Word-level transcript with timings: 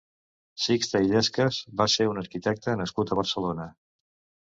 Sixte 0.63 1.01
Illescas 1.09 1.61
va 1.83 1.89
ser 1.99 2.09
un 2.15 2.25
arquitecte 2.25 2.77
nascut 2.83 3.15
a 3.17 3.23
Barcelona. 3.25 3.73